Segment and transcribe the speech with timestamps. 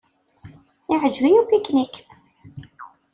[0.93, 1.95] Iɛǧeb-iyi upiknik.